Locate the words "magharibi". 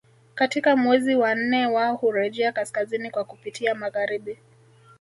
3.75-4.37